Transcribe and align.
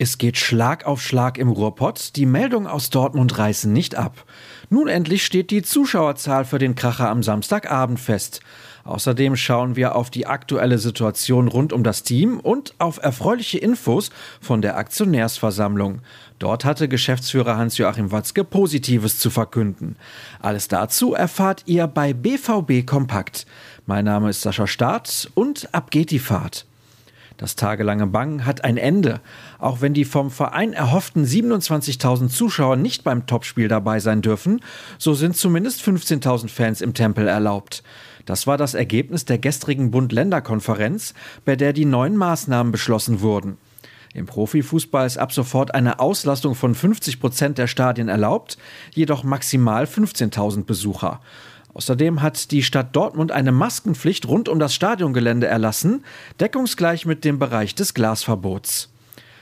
Es 0.00 0.16
geht 0.16 0.36
Schlag 0.36 0.86
auf 0.86 1.02
Schlag 1.02 1.38
im 1.38 1.48
Ruhrpott, 1.48 2.14
die 2.14 2.24
Meldungen 2.24 2.68
aus 2.68 2.88
Dortmund 2.88 3.36
reißen 3.36 3.72
nicht 3.72 3.96
ab. 3.96 4.26
Nun 4.70 4.86
endlich 4.86 5.26
steht 5.26 5.50
die 5.50 5.62
Zuschauerzahl 5.62 6.44
für 6.44 6.60
den 6.60 6.76
Kracher 6.76 7.10
am 7.10 7.24
Samstagabend 7.24 7.98
fest. 7.98 8.38
Außerdem 8.84 9.34
schauen 9.34 9.74
wir 9.74 9.96
auf 9.96 10.08
die 10.08 10.28
aktuelle 10.28 10.78
Situation 10.78 11.48
rund 11.48 11.72
um 11.72 11.82
das 11.82 12.04
Team 12.04 12.38
und 12.38 12.74
auf 12.78 13.02
erfreuliche 13.02 13.58
Infos 13.58 14.10
von 14.40 14.62
der 14.62 14.76
Aktionärsversammlung. 14.76 16.02
Dort 16.38 16.64
hatte 16.64 16.86
Geschäftsführer 16.86 17.56
Hans-Joachim 17.56 18.12
Watzke 18.12 18.44
Positives 18.44 19.18
zu 19.18 19.30
verkünden. 19.30 19.96
Alles 20.38 20.68
dazu 20.68 21.14
erfahrt 21.14 21.64
ihr 21.66 21.88
bei 21.88 22.12
BVB 22.12 22.86
Kompakt. 22.86 23.46
Mein 23.84 24.04
Name 24.04 24.30
ist 24.30 24.42
Sascha 24.42 24.68
Staat 24.68 25.28
und 25.34 25.74
ab 25.74 25.90
geht 25.90 26.12
die 26.12 26.20
Fahrt. 26.20 26.67
Das 27.38 27.54
tagelange 27.54 28.08
Bangen 28.08 28.44
hat 28.44 28.64
ein 28.64 28.76
Ende. 28.76 29.20
Auch 29.58 29.80
wenn 29.80 29.94
die 29.94 30.04
vom 30.04 30.30
Verein 30.30 30.72
erhofften 30.72 31.24
27.000 31.24 32.28
Zuschauer 32.28 32.74
nicht 32.76 33.04
beim 33.04 33.26
Topspiel 33.26 33.68
dabei 33.68 34.00
sein 34.00 34.22
dürfen, 34.22 34.60
so 34.98 35.14
sind 35.14 35.36
zumindest 35.36 35.80
15.000 35.80 36.48
Fans 36.48 36.80
im 36.80 36.94
Tempel 36.94 37.28
erlaubt. 37.28 37.84
Das 38.26 38.48
war 38.48 38.58
das 38.58 38.74
Ergebnis 38.74 39.24
der 39.24 39.38
gestrigen 39.38 39.92
Bund-Länder-Konferenz, 39.92 41.14
bei 41.44 41.54
der 41.54 41.72
die 41.72 41.84
neuen 41.84 42.16
Maßnahmen 42.16 42.72
beschlossen 42.72 43.20
wurden. 43.20 43.56
Im 44.14 44.26
Profifußball 44.26 45.06
ist 45.06 45.18
ab 45.18 45.32
sofort 45.32 45.74
eine 45.74 46.00
Auslastung 46.00 46.56
von 46.56 46.74
50 46.74 47.20
Prozent 47.20 47.56
der 47.56 47.68
Stadien 47.68 48.08
erlaubt, 48.08 48.58
jedoch 48.94 49.22
maximal 49.22 49.84
15.000 49.84 50.64
Besucher. 50.64 51.20
Außerdem 51.74 52.22
hat 52.22 52.50
die 52.50 52.62
Stadt 52.62 52.96
Dortmund 52.96 53.30
eine 53.32 53.52
Maskenpflicht 53.52 54.26
rund 54.26 54.48
um 54.48 54.58
das 54.58 54.74
Stadiongelände 54.74 55.46
erlassen, 55.46 56.04
deckungsgleich 56.40 57.06
mit 57.06 57.24
dem 57.24 57.38
Bereich 57.38 57.74
des 57.74 57.94
Glasverbots. 57.94 58.90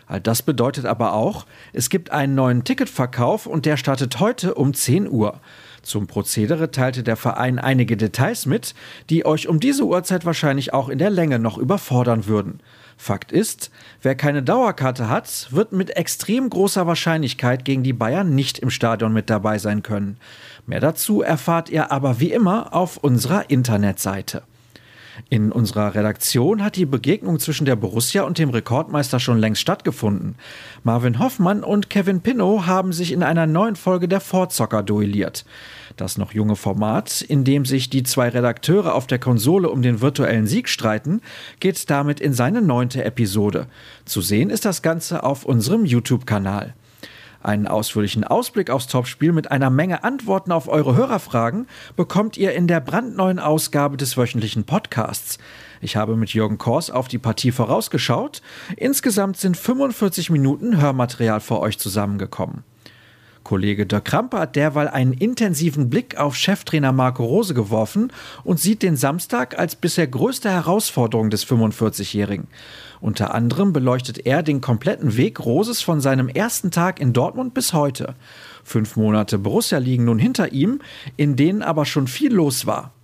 All 0.07 0.21
das 0.21 0.43
bedeutet 0.43 0.87
aber 0.87 1.15
auch, 1.15 1.47
es 1.73 1.91
gibt 1.91 2.13
einen 2.13 2.35
neuen 2.35 2.63
Ticketverkauf 2.63 3.47
und 3.47 3.67
der 3.67 3.77
startet 3.77 4.21
heute 4.21 4.55
um 4.55 4.73
10 4.73 5.11
Uhr. 5.11 5.41
Zum 5.83 6.07
Prozedere 6.07 6.71
teilte 6.71 7.03
der 7.03 7.17
Verein 7.17 7.59
einige 7.59 7.97
Details 7.97 8.47
mit, 8.47 8.75
die 9.11 9.27
euch 9.27 9.49
um 9.49 9.61
diese 9.61 9.85
Uhrzeit 9.85 10.25
wahrscheinlich 10.25 10.73
auch 10.73 10.89
in 10.89 10.99
der 10.99 11.11
Länge 11.11 11.39
noch 11.39 11.59
überfordern 11.59 12.27
würden. 12.27 12.61
Fakt 12.97 13.31
ist, 13.31 13.71
wer 14.01 14.15
keine 14.15 14.43
Dauerkarte 14.43 15.09
hat, 15.09 15.49
wird 15.51 15.73
mit 15.73 15.97
extrem 15.97 16.49
großer 16.51 16.87
Wahrscheinlichkeit 16.87 17.65
gegen 17.65 17.83
die 17.83 17.93
Bayern 17.93 18.35
nicht 18.35 18.59
im 18.59 18.71
Stadion 18.71 19.13
mit 19.13 19.29
dabei 19.29 19.59
sein 19.59 19.83
können. 19.83 20.17
Mehr 20.67 20.81
dazu 20.81 21.23
erfahrt 21.23 21.69
ihr 21.69 21.93
aber 21.93 22.21
wie 22.21 22.33
immer 22.33 22.75
auf 22.75 22.97
unserer 22.97 23.51
Internetseite. 23.51 24.43
In 25.31 25.53
unserer 25.53 25.95
Redaktion 25.95 26.63
hat 26.63 26.77
die 26.77 26.87
Begegnung 26.87 27.39
zwischen 27.39 27.65
der 27.65 27.77
Borussia 27.77 28.23
und 28.23 28.39
dem 28.39 28.51
Rekordmeister 28.51 29.21
schon 29.21 29.39
längst 29.39 29.63
stattgefunden. 29.63 30.37
Marvin 30.85 31.19
Hoffmann 31.19 31.63
und 31.65 31.91
Kevin 31.91 32.21
Pinnow 32.21 32.67
haben 32.67 32.93
sich 32.93 33.13
in 33.13 33.23
einer 33.23 33.47
neuen 33.47 33.77
Folge 33.77 34.09
der 34.09 34.21
Vorzocker 34.21 34.83
duelliert. 34.83 35.45
Das 35.97 36.19
noch 36.19 36.33
junge 36.33 36.57
Format, 36.57 37.23
in 37.23 37.45
dem 37.45 37.65
sich 37.65 37.91
die 37.91 38.03
zwei 38.03 38.29
Redakteure 38.29 38.95
auf 38.95 39.07
der 39.07 39.19
Konsole 39.19 39.71
um 39.71 39.83
den 39.83 40.01
virtuellen 40.01 40.47
Sieg 40.47 40.69
streiten, 40.69 41.23
geht 41.61 41.89
damit 41.91 42.21
in 42.21 42.33
seine 42.33 42.63
neunte 42.63 43.05
Episode. 43.05 43.67
Zu 44.05 44.21
sehen 44.21 44.51
ist 44.51 44.65
das 44.65 44.83
Ganze 44.83 45.23
auf 45.23 45.45
unserem 45.45 45.85
YouTube-Kanal. 45.85 46.75
Einen 47.47 47.69
ausführlichen 47.69 48.25
Ausblick 48.25 48.71
aufs 48.71 48.89
Topspiel 48.89 49.31
mit 49.31 49.53
einer 49.53 49.71
Menge 49.71 50.03
Antworten 50.03 50.51
auf 50.51 50.67
eure 50.67 50.97
Hörerfragen 50.97 51.69
bekommt 51.95 52.37
ihr 52.37 52.53
in 52.55 52.67
der 52.67 52.81
brandneuen 52.81 53.39
Ausgabe 53.39 53.97
des 53.97 54.17
wöchentlichen 54.17 54.65
Podcasts. 54.65 55.39
Ich 55.81 55.95
habe 55.95 56.17
mit 56.17 56.35
Jürgen 56.35 56.59
Kors 56.59 56.91
auf 56.91 57.07
die 57.07 57.19
Partie 57.19 57.53
vorausgeschaut. 57.53 58.43
Insgesamt 58.77 59.37
sind 59.37 59.57
45 59.57 60.31
Minuten 60.31 60.81
Hörmaterial 60.81 61.39
für 61.39 61.61
euch 61.61 61.79
zusammengekommen. 61.79 62.65
Kollege 63.47 63.87
Dirk 63.87 64.07
Krampe 64.07 64.41
hat 64.41 64.57
derweil 64.57 64.89
einen 64.89 65.13
intensiven 65.13 65.89
Blick 65.89 66.17
auf 66.17 66.35
Cheftrainer 66.35 66.91
Marco 66.91 67.25
Rose 67.25 67.55
geworfen 67.55 68.13
und 68.43 68.59
sieht 68.59 68.83
den 68.83 68.97
Samstag 68.97 69.57
als 69.57 69.77
bisher 69.77 70.09
größte 70.09 70.51
Herausforderung 70.51 71.31
des 71.31 71.47
45-Jährigen. 71.47 72.49
Unter 73.01 73.35
anderem 73.35 73.73
beleuchtet 73.73 74.27
er 74.27 74.43
den 74.43 74.61
kompletten 74.61 75.17
Weg 75.17 75.39
Roses 75.39 75.81
von 75.81 76.01
seinem 76.01 76.29
ersten 76.29 76.73
Tag 76.73 76.99
in 76.99 77.13
Dortmund 77.13 77.55
bis 77.55 77.73
heute. 77.73 78.17
Fünf 78.65 78.97
Monate 78.97 79.39
Borussia 79.39 79.79
liegen 79.79 80.07
nun 80.07 80.19
hinter 80.19 80.51
ihm, 80.51 80.81
in 81.17 81.37
denen 81.37 81.63
aber 81.63 81.87
schon 81.87 82.09
viel 82.09 82.35
los 82.35 82.67
war. 82.67 82.96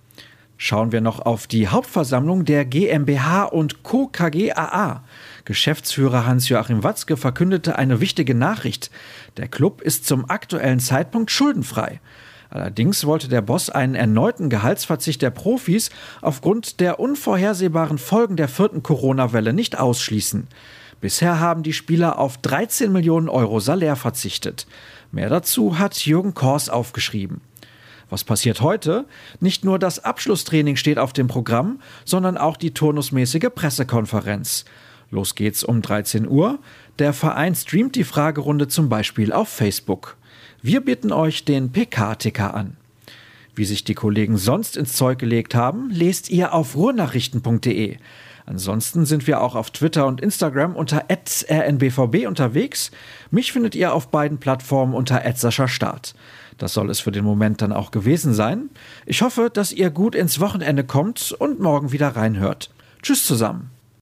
Schauen 0.57 0.91
wir 0.91 1.01
noch 1.01 1.19
auf 1.19 1.47
die 1.47 1.67
Hauptversammlung 1.67 2.45
der 2.45 2.65
GmbH 2.65 3.43
und 3.43 3.83
Co. 3.83 4.07
KGaA. 4.07 5.03
Geschäftsführer 5.45 6.25
Hans-Joachim 6.25 6.83
Watzke 6.83 7.17
verkündete 7.17 7.77
eine 7.77 7.99
wichtige 7.99 8.35
Nachricht. 8.35 8.91
Der 9.37 9.47
Club 9.47 9.81
ist 9.81 10.05
zum 10.05 10.29
aktuellen 10.29 10.79
Zeitpunkt 10.79 11.31
schuldenfrei. 11.31 11.99
Allerdings 12.49 13.05
wollte 13.05 13.29
der 13.29 13.41
Boss 13.41 13.71
einen 13.71 13.95
erneuten 13.95 14.49
Gehaltsverzicht 14.49 15.23
der 15.23 15.31
Profis 15.31 15.89
aufgrund 16.21 16.79
der 16.79 16.99
unvorhersehbaren 16.99 17.97
Folgen 17.97 18.35
der 18.35 18.47
vierten 18.47 18.83
Corona-Welle 18.83 19.53
nicht 19.53 19.79
ausschließen. 19.79 20.47
Bisher 21.01 21.39
haben 21.39 21.63
die 21.63 21.73
Spieler 21.73 22.19
auf 22.19 22.37
13 22.37 22.91
Millionen 22.91 23.27
Euro 23.27 23.59
Salär 23.59 23.95
verzichtet. 23.95 24.67
Mehr 25.11 25.29
dazu 25.29 25.79
hat 25.79 26.05
Jürgen 26.05 26.35
Kors 26.35 26.69
aufgeschrieben. 26.69 27.41
Was 28.13 28.23
passiert 28.23 28.61
heute? 28.61 29.05
Nicht 29.39 29.65
nur 29.65 29.79
das 29.79 29.97
Abschlusstraining 29.97 30.75
steht 30.75 30.99
auf 30.99 31.13
dem 31.13 31.27
Programm, 31.27 31.79
sondern 32.05 32.37
auch 32.37 32.57
die 32.57 32.71
turnusmäßige 32.71 33.47
Pressekonferenz. 33.55 34.65
Los 35.09 35.33
geht's 35.33 35.63
um 35.63 35.81
13 35.81 36.27
Uhr. 36.27 36.59
Der 36.99 37.13
Verein 37.13 37.55
streamt 37.55 37.95
die 37.95 38.03
Fragerunde 38.03 38.67
zum 38.67 38.87
Beispiel 38.87 39.33
auf 39.33 39.49
Facebook. 39.49 40.15
Wir 40.61 40.81
bitten 40.81 41.11
euch 41.11 41.43
den 41.43 41.71
PK-Ticker 41.71 42.53
an. 42.53 42.77
Wie 43.55 43.65
sich 43.65 43.83
die 43.83 43.95
Kollegen 43.95 44.37
sonst 44.37 44.77
ins 44.77 44.93
Zeug 44.93 45.17
gelegt 45.17 45.55
haben, 45.55 45.89
lest 45.89 46.29
ihr 46.29 46.53
auf 46.53 46.75
ruhrnachrichten.de. 46.75 47.97
Ansonsten 48.45 49.05
sind 49.05 49.25
wir 49.27 49.41
auch 49.41 49.55
auf 49.55 49.71
Twitter 49.71 50.05
und 50.05 50.21
Instagram 50.21 50.75
unter 50.75 51.05
rnbvb 51.09 52.27
unterwegs. 52.27 52.91
Mich 53.31 53.51
findet 53.51 53.75
ihr 53.75 53.93
auf 53.93 54.09
beiden 54.09 54.39
Plattformen 54.39 54.93
unter 54.93 55.21
Start. 55.67 56.15
Das 56.57 56.73
soll 56.73 56.89
es 56.89 56.99
für 56.99 57.11
den 57.11 57.23
Moment 57.23 57.61
dann 57.61 57.71
auch 57.71 57.91
gewesen 57.91 58.33
sein. 58.33 58.69
Ich 59.05 59.21
hoffe, 59.21 59.49
dass 59.51 59.71
ihr 59.71 59.89
gut 59.89 60.15
ins 60.15 60.39
Wochenende 60.39 60.83
kommt 60.83 61.31
und 61.31 61.59
morgen 61.59 61.91
wieder 61.91 62.09
reinhört. 62.09 62.69
Tschüss 63.01 63.25
zusammen. 63.25 63.72